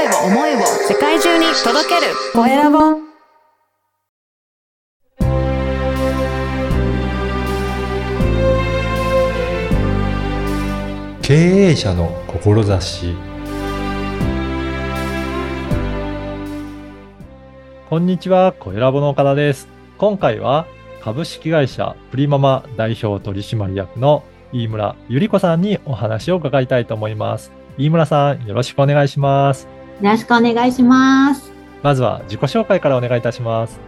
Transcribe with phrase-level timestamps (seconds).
[0.00, 2.78] 声を思いを世界中に届けるコエラボ
[11.20, 13.14] 経営者の志
[17.90, 19.68] こんにちは、コエラボの岡田です。
[19.98, 20.66] 今回は
[21.02, 24.22] 株式会社プリママ代表取締役の
[24.52, 27.52] 飯村ゆり子さんにお話を伺いたいと思います。
[27.76, 29.79] 飯村さん、よろしくお願いします。
[30.00, 31.52] よろしくお願いします。
[31.82, 33.78] まずは自己紹介からお願いいたします。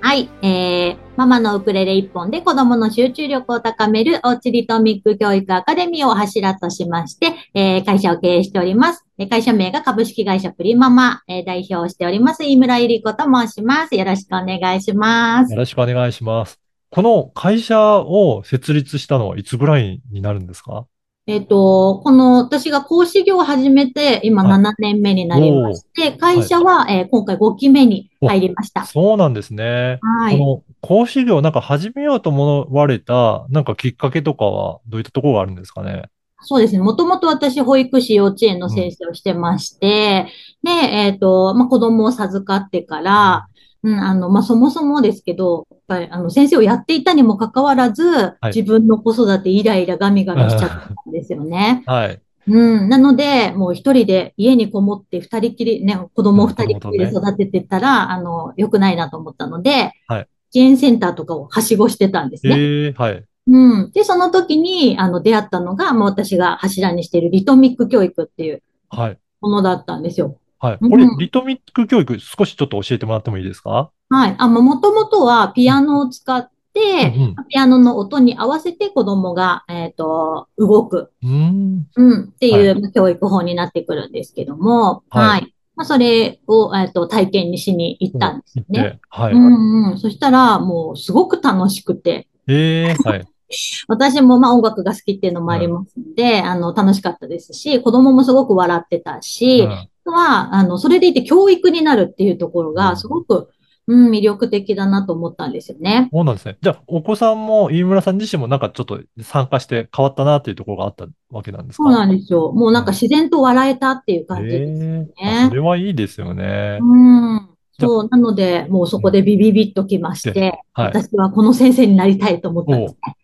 [0.00, 9.04] はい、えー、ママのウクレレ一本で子供の集中力を高めるおうちリトミック教育アカデミーを柱としまして、えー、会社を経営しております。
[9.18, 13.94] えー会社名が株式会社プリママ、えー代表をしております、井村ゆり子と申します。
[13.94, 15.58] よろしくお願いしますよ。
[15.58, 16.58] ろしくお願いします。
[16.90, 20.86] この会社を設立したのはいつぐらいになるんですか？
[21.26, 28.84] えっ、と、この私が講師業を始めて、今はい7年目になりまして、会社は、えー今回5期目に入りました。
[28.86, 30.00] そうなんですね。
[30.02, 30.38] はい。
[30.38, 36.06] この講師業なんか始めようと思われた、なんかきっかけとかはどういったところがあるんですかね？
[36.44, 36.80] そうですね。
[36.80, 40.26] もともと私、保育士幼稚園の先生をしてまして、
[40.64, 43.46] で、えっと、まあ、子供を授かってから、
[43.84, 50.76] うん、あの、まあ、そもそもですけど、やっぱり、あの、先生をやっていたにもかかわらず、はい自分の子育てイライラガミガミしちゃった
[51.08, 51.82] んですよね。
[51.86, 52.20] はい。
[52.46, 52.88] うん。
[52.88, 62.56] なので、もう一人で家にこもって二人きり、ね、子供を二人きりで育ててたら、あの、良くないなと思ったので、はい支援センターとかをはしごしてたんですね。
[62.58, 63.24] ええはい。
[63.46, 63.90] うん。
[63.92, 69.18] で、その時に、あの、出会ったのが、もう私が柱にしているリトミック教育っていうはい。
[69.40, 70.36] ものだったんですよ。
[70.62, 70.78] はい。
[70.80, 73.90] うんこれ、リトミック教育、少しちょっと教えてもらってもいいですか？
[74.10, 74.34] はい。
[74.38, 81.86] あ、まあ、もともとはピアノを使って、うんピアノの音に合わせて子供が、えっと、動く、うん。
[81.96, 82.12] うーん。
[82.12, 85.54] うん、っていうまあ教育法になってくるんですけども、はいはい。
[85.74, 88.82] まあ、それを、えっと、体験にしに行ったんですよね。
[88.82, 89.34] で、はい。
[89.34, 89.98] うんうん。
[89.98, 93.26] そしたら、もう、すごく楽しくて、ええはい。
[93.88, 99.68] 私もまあ音楽が好きっていうのもありますので、あの、楽しかったですし、子供もすごく笑ってたし、
[100.10, 103.48] は、あの、それでいて教育になるっていうところうんが、すごく、
[103.88, 106.08] うん、魅力的だなと思ったんですよね。
[106.12, 106.56] そうなんですね。
[106.62, 111.82] じゃあ、お子さんも、飯村さん自身もなんかちょっと参加して変わったなっていうところがあったわけなんですか？
[111.82, 112.52] そうなんですよ。
[112.52, 115.08] もうなんか自然と笑えたっていう感じですえね。
[115.20, 116.78] えあそれはいいですよね。
[116.80, 117.48] うん。
[117.80, 120.86] そう、なので、もうそこでビビビッときまして、はい。
[120.86, 123.16] 私はこの先生になりたいと思ったんですね。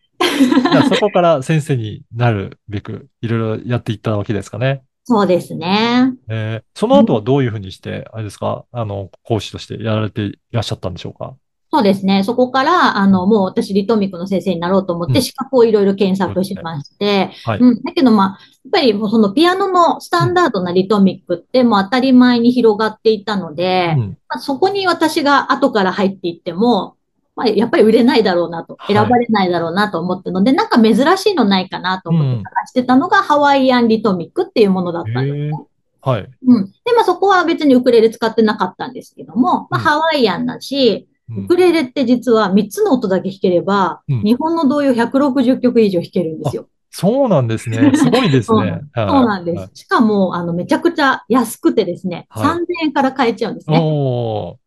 [0.73, 4.83] じゃあそこから先生になるべく、いろいろやっていったわけですかね。
[5.11, 6.13] そうですね。
[6.29, 11.35] えーその後はどういうふうにして、あれですか、あの、講師としてやられていらっしゃったんでしょうか？
[11.71, 12.25] そうですね。
[12.25, 17.59] そこから、あの、もう私、リトミックの先生になろうと思っうんて、資格をいろいろ検索しまして、はい。
[17.59, 17.83] うん。
[17.83, 18.39] だけど、まあ、やっ
[18.73, 26.97] ぱりもうそのピアノのスタンダードなリトミックってもう当たり前に広がっていたので、うんまあ、そこに私が後から入っていっても、
[27.39, 35.53] まあ、やっぱり売れないだろうなと、はい選ばれないだろうなと思ったので、なんか珍しいのないかなと思って探してたのが、ハワイアンリトミックっていうものだったんですね。
[36.01, 36.29] はい。
[36.47, 36.67] うん。
[36.67, 46.69] で、まあそこは別にウクレレ使ってなかったんですけども、まあうんハワイアンだし、うんウクレレって実は3つの音だけ弾ければ、うん日本の童謡160曲以上弾けるんですよ。
[46.91, 47.93] そうなんですね。
[47.95, 48.81] すごいですね。
[48.95, 49.83] そうなんではいす。
[49.83, 53.79] しかも、あの、めちゃくちゃ安くてですね、はい3000円から買えちゃうんですね。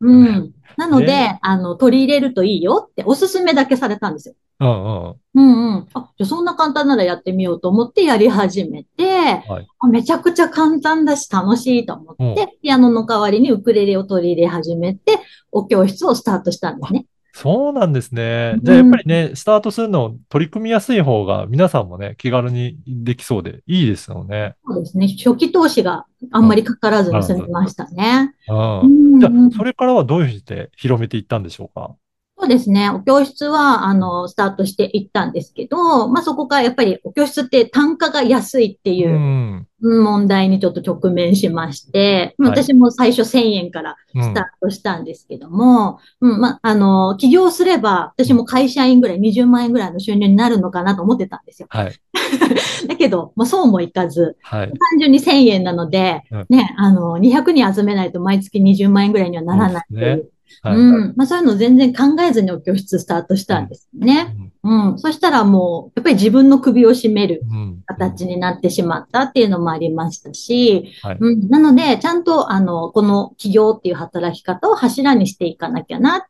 [0.01, 0.53] うん。
[0.77, 4.35] なのでね、あの、取り入れるといいよっておすすめだけされたんですよ。
[4.59, 5.15] うんうん。
[5.33, 5.87] うんうん。
[5.93, 9.03] あ、じゃあそんな簡単ならやってみようと思ってやり始めて、
[9.47, 15.19] はいあめちゃくちゃ簡単だし楽しいと思って、うんピアノの代わりにウクレレを取り入れ始めて、
[15.51, 17.07] お教室をスタートしたんですね。
[17.33, 18.53] そうなんですね。
[18.55, 24.55] うんじゃあやっぱりね、スタートするの取り組みやすい方が皆さんもね、気軽にできそうでいいですよね。
[24.67, 25.07] そうですね。
[25.07, 28.33] 初期投資があんまりかからずに済みましたね。
[28.47, 29.17] うんう。
[29.17, 31.95] んじゃうんあ、それからはどういうふうにして広めていったんでしょうか？
[32.41, 32.89] そうですね。
[32.89, 39.67] お教室は、あの、スタートしていったんですけど、まあ、そこからやっぱりお教室って単価が安いっていううん
[40.03, 51.67] 問題にちょっと直面しまして、はい私も最初1000円からうんスタートしたんですけども、うん、まあ、あの、起業すれば、私も会社員ぐらい、20万円ぐらいの収入になるのかなと思ってたんですよ。
[51.69, 51.93] はい。
[52.89, 54.67] だけど、まあ、そうもいかず、はい。
[54.67, 60.31] 単純に1000円なのでうん、ね、あの、200人集めないと毎月20万円ぐらいにはならないという。
[60.61, 60.77] はい。
[60.77, 61.13] うん。
[61.15, 64.35] まあ、そういうの全然考えずにお教室スタートしたんですね。
[64.63, 64.99] うん。
[64.99, 67.83] そしたらもう、やっぱり自分の首を絞めるうん。
[67.85, 71.49] 形になってしまったっていうのもありましたし、はいうん。
[71.49, 76.21] なので、ちゃんと、あの、この起業っていう働き方を柱にしていかなきゃなっ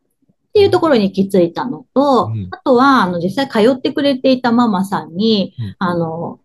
[0.53, 6.39] ていうところに行き着いたのと、うんあとは、あの、実際通ってくれていたママさんに、うんあの、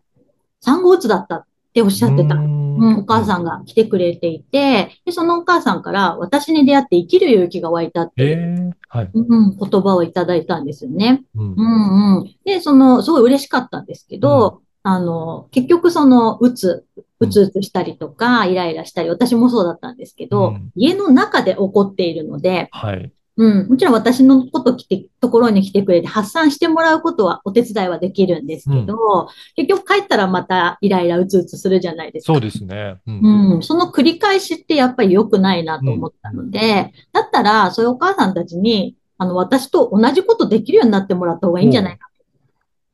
[0.60, 2.34] 産後うつだったってっておっしゃってた。
[2.36, 9.10] ううんん、お母さんが来てくれていて、で、そのお母さんから私に出会って生きる勇気が湧いたっていえう、えはい。
[9.12, 11.24] うん、言葉をいただいたんですよね。
[11.34, 12.34] うんうんうん。
[12.44, 16.84] で、その、すごい嬉しかったんですけど、あの、結局その、うつ、
[17.18, 23.10] うつうつしたりとか、イライラしたり、私もそうだったんですけど、うん家の中で起こっているので、はい。
[23.38, 32.32] うん、もちろん私のこと来て、ところに来てくれて発散してもらうことはお手伝いはできるんですけど、結局帰ったらまたイライラうつうつするじゃないですか。
[32.32, 32.96] そうですね。
[33.06, 33.54] うん。
[33.56, 42.15] うん、その繰り返しってやっぱり良くないなと思ったので、だったら、そういうお母さんたちに、あの、私と同じことできるようになってもらった方がいいんじゃないかと。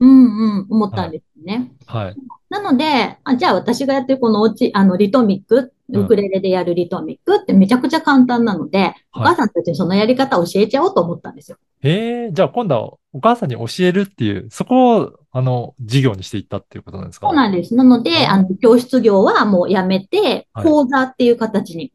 [0.03, 1.73] うんうん、思ったんですね。
[1.87, 2.17] はい。
[2.51, 11.59] なので、あ、じゃあ私がやってるこのおうち、あの、リトミック、うんウクレレでやるリトミックってめちゃくちゃ簡単なので、お母さんたちにそのやり方を教えちゃおうと思ったんですよ。
[11.83, 17.27] ええじゃあ今度はお母さんに教えるっていう、そこを、あの、授業にしていったっていうことなんですか？
[17.27, 17.75] そうなんです。
[17.75, 21.93] なので、あの、教室業はもうやめて、はい講座っていう形に、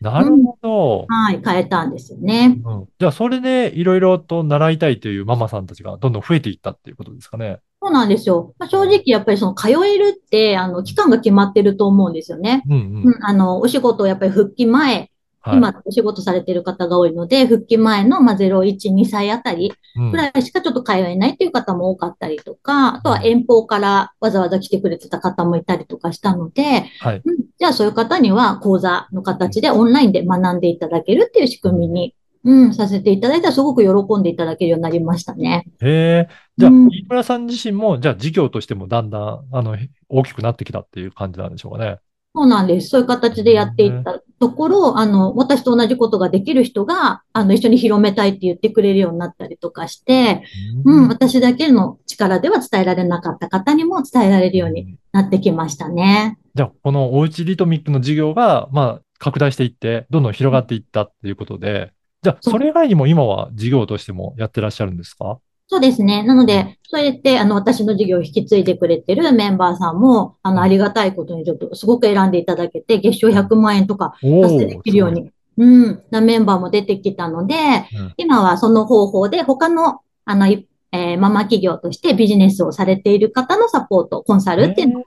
[0.00, 1.06] なるほど。
[1.08, 2.60] はい、変えたんですよね。
[2.64, 2.88] うん。
[2.98, 7.60] じゃあそれでいろいろと習いたいというママさんたちがどんどん増えていったっていうことですかね。
[7.80, 8.54] そうなんですよ。
[8.58, 12.64] まあ、正直やっぱりその通えるって、あの、期間が決まってると思うんですよね。
[12.68, 13.02] うんうん。
[13.04, 15.07] うん、あの、お仕事をやっぱり復帰前、
[15.40, 15.56] はい。
[15.56, 27.22] 今お仕事されてる方が多いので、復帰前の、まあ、0、1、2歳あたりうんくらいしかちょっと通えないっていう方も多かったりとか、あとは遠方からわざわざ来てくれてた方もいたりとかしたので、はい。
[27.24, 32.14] うん、じゃあそういう方には講座の形でオンラインで学んでいただけるっていう仕組みに、
[32.44, 35.66] うん、させていただいたらすごく喜んでいただけるようになりましたね。
[35.80, 36.28] へえ。
[36.56, 39.76] じゃあ、うん飯村さん自身も、じゃあ事業としてもだんだん、あの、
[40.08, 41.98] 大きくなってきたっていう感じなんでしょうかね。
[42.34, 42.88] そうなんです。
[42.88, 44.20] そういう形でやっていった。
[44.40, 50.44] ところ、あの、私と同じことができる人が、あの、一緒に広めたいって言ってくれるようになったりとかして、
[50.84, 56.38] うん、私だけの力では伝えられなかった方にも伝えられるようになってきましたね。
[56.54, 61.90] じゃあ、このおうちリトミックの事業が、まあ、拡大していって、どんどん広がっていったっていうことで、
[62.22, 65.40] じゃあ、それ以外にも今は事業としてもやってらっしゃるんですか？
[65.70, 66.22] そうですね。
[66.22, 77.54] なので、そうやって、あの、私の授業を引き継いでくれてるメンバーさんも、あの、ありがたいことにちょっとすごく選んでいただけて、月賞100万円とかお達成できるように、うん、なメンバーも出てきたので、
[77.92, 85.04] うん今はその方法で他の、あの、いえーママ企業としてビジネスをされている方のサポート、コンサルっていうのを、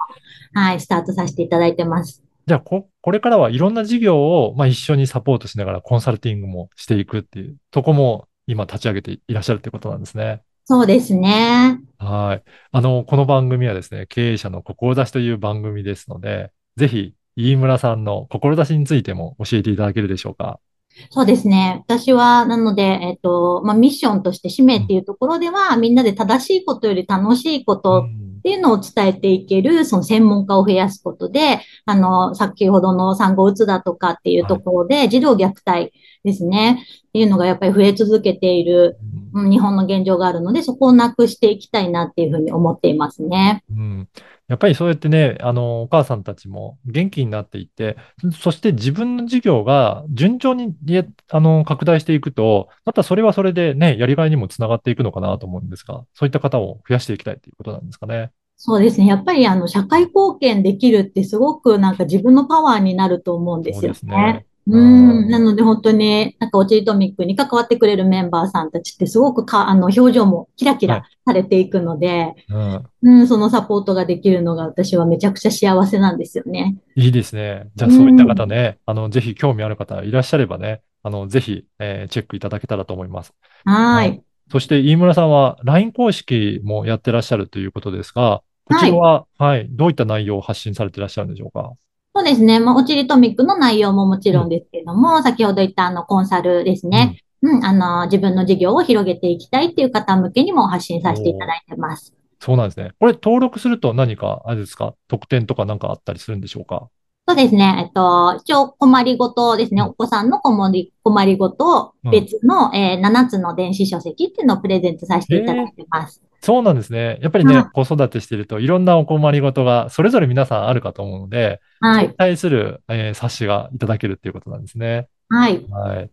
[0.54, 2.22] はい、スタートさせていただいてます。
[2.46, 10.42] じゃあ、こ、これからはいろんな事業を、まあ、一緒にサポートしながらコンサルティングもしていくっていうとこも今立ち上げていらっしゃるってことなんですね。
[10.72, 11.82] そうですね。
[11.98, 12.50] はい。
[12.72, 20.62] あの、この番組はですね、経営者の志という番組ですので、ぜひ、飯村さんの志についても教えていただけるでしょうか？
[21.10, 21.84] そうですね。
[21.86, 28.06] 私は、なので、えっと、まあ、ミッションとして使命っていうところでは、みんなで正しいことより楽しいこと
[28.40, 35.92] っていうのを伝えていける、その専門家を増やすことで、あの、先ほどの産後うつだとかっていうところで、児童虐待
[36.24, 36.84] ですね。
[37.10, 43.64] っていうのがやっぱり増え続けている、うんうん日本の現状があるので、そこをなくしていきたいなっていうふうに思っていますね。
[43.74, 44.10] うん。
[44.50, 47.96] やっぱりそうやってね、あの、お母さんたちも元気になっていって、
[48.38, 58.32] そして自分の事業が順調に、えあの、拡大していくと、またそれはそれでね、やりがいにもつながっていくのかなと思うんですが、そういった方を増やしていきたいということなんですかね。
[58.58, 59.08] そうですね。
[59.08, 64.46] やっぱりあの、社会貢献できるってすごくなんか自分のパワーになると思うんですよそうですねね。。
[64.68, 65.30] ううんん。
[65.30, 72.92] なので本当に、なんかオチリトミックに関わってくれるメンバーさんたちってすごくか、あの、表情もキラキはいラされていくので、うん。
[73.04, 76.78] うん、そのサポートができるのが私はめちゃくちゃ幸せなんですよね。
[76.96, 77.70] いいですね。
[77.76, 83.34] じゃあ、そういった方ね、あの、ぜひ興味ある方いらっしゃればね、あの、ぜひ、えーチェックいただけたらと思います。
[83.66, 84.22] ははいい。
[84.52, 91.74] そして、飯村さんは LINE 公式もやってらっしゃるということですが、こちらは、はい、どういった内容を発信されてらっしゃるんでしょうか？
[92.14, 92.60] そうですね。
[92.60, 97.22] まあ、オチリトミックの内容ももちろんですけれども、先ほど言ったあの、コンサルですね。
[97.42, 102.14] うん、あの、自分の事業を広げていきたいっていう方向けにも発信させていただいてます。
[102.40, 102.92] そうなんですね。
[103.00, 106.90] これ登録すると何か、あれですか、特典とかなんかあったりするんでしょうか？
[107.28, 107.84] そうですね。
[107.86, 109.82] えっと、一応困りごとですね。
[109.82, 116.22] うんお子さんの困り、困りごとうん別の、えー7つの電子書籍っていうのをプレゼントさせていただいてます。
[116.44, 117.20] そうなんですね。
[117.22, 122.16] やっぱりね、はい子育てしているといろんなお困りごとがそれぞれ皆さんあるかと思うので、はい。
[122.18, 125.08] 対する、えー冊子がいただけるっていうことなんですね。
[125.30, 125.64] はい。
[125.70, 126.10] はい。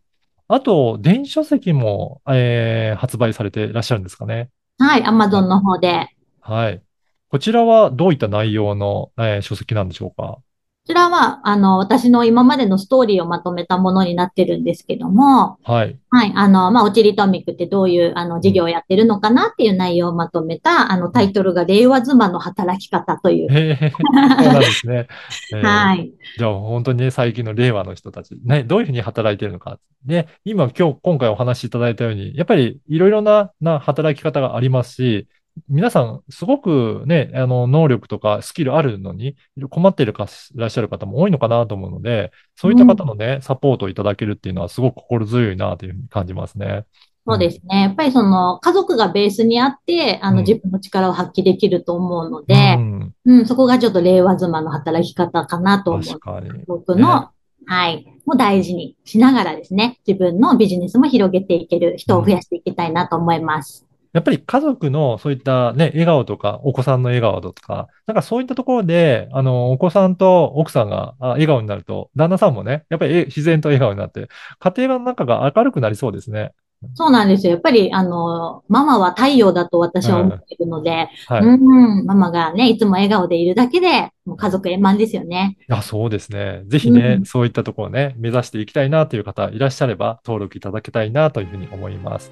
[0.48, 4.50] あと、電子書籍も、えー発売されていらっしゃるんですかね。
[4.78, 5.04] はい。
[5.04, 6.08] アマゾンの方で。
[6.40, 6.82] はい。
[7.30, 10.38] こちらはどういった内容の、えー書籍なんでしょうか？
[10.88, 15.98] ちらは、あの、私の今までのストーリーをまとめたものになってるんですけども、はい。
[16.10, 23.52] はい、あの、まあ、オチリトミックってどういう、あの、事業をやってるのかなっていう内容をまとめた、あの、タイトルが、令和妻の働き方という。
[23.52, 25.08] へえ、そうなんですね。
[25.52, 26.10] えーはい。
[26.38, 29.78] じゃあ本当にね、最近の令和の人たち、ね、どういうふうに働いてるのか。
[30.06, 35.28] で、今、今日、今回お話しいただいたように、やっぱりいろいろな、な働き方がありますし、
[35.68, 39.36] 皆さん、すごくね、あの、能力とかスキルあるのに、
[39.70, 46.84] 困っているかいらっしゃる方も多いのかなと思うので、そういった方のね、サポートをいただけるっていうのはすごく心強いなというふうに感じますね。
[47.26, 47.82] そうですね。
[47.82, 56.64] やっぱりその、家族がベースにあって、あの、うん自分の力を発揮できると思うのうで、ん、うん、そこがちょっと令和妻の働き方かなと思う。
[56.66, 57.30] 僕の、
[57.66, 63.87] はい、も大事にしながらですね、自分のビジネスも広げていける人を増やしていきたいなと思います。
[64.12, 76.52] やっぱり家族のそういったね、笑顔とか、お子さんの笑顔とか、なんかそういったところで、あの、お子さんと奥さんがあ笑顔になると、旦那さんもね、やっぱりえ自然と笑顔になって、家庭の中が明るくなりそうですね。
[76.94, 77.52] そうなんですよ。
[77.52, 81.42] やっぱり、あの、ママは太陽だと私は思っているので、はい。
[81.42, 85.56] いうん、ママがね、いつも笑顔でいるだけで、もう家族円満ですよね。
[85.66, 86.62] や、そうですね。
[86.68, 92.30] ぜひね、うんそういったところをね、目指していきたいなという方いらっしゃれば、登録いただきたいなというふうに思います。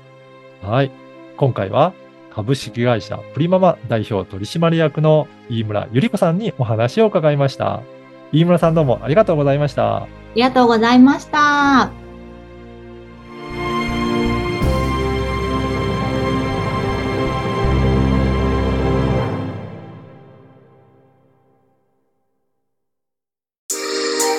[0.63, 1.06] はい。
[1.37, 1.93] 今回は、
[2.31, 7.83] 株式会社プリママ代表取締役の飯村ゆり子さんにお話を伺いました。
[8.33, 10.03] 飯村さんどうもありがとうございました。
[10.03, 11.91] ありがとうございました。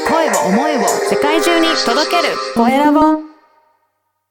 [0.08, 3.26] 声を思いを世界中に届けるコエラボ